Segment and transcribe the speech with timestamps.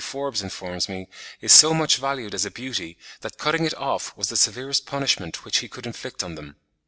[0.03, 1.07] Forbes informs me,
[1.41, 5.45] is so much valued as a beauty, that cutting it off was the severest punishment
[5.45, 6.55] which he could inflict on them.